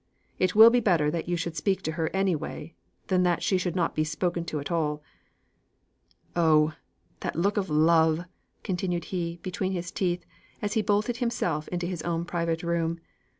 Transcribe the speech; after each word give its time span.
It 0.39 0.55
will 0.55 0.71
be 0.71 0.79
better 0.79 1.11
that 1.11 1.29
you 1.29 1.37
should 1.37 1.55
speak 1.55 1.83
to 1.83 1.91
her 1.91 2.09
any 2.11 2.35
way, 2.35 2.73
than 3.05 3.21
that 3.21 3.43
she 3.43 3.59
should 3.59 3.75
not 3.75 3.93
be 3.93 4.03
spoken 4.03 4.43
to 4.45 4.59
at 4.59 4.71
all. 4.71 5.03
Oh! 6.35 6.73
that 7.19 7.35
look 7.35 7.55
of 7.55 7.69
love!" 7.69 8.25
continued 8.63 9.05
he, 9.13 9.39
between 9.43 9.73
his 9.73 9.91
teeth, 9.91 10.25
as 10.59 10.73
he 10.73 10.81
bolted 10.81 11.17
himself 11.17 11.67
into 11.67 11.85
his 11.85 12.01
own 12.01 12.25
private 12.25 12.63
room. 12.63 12.99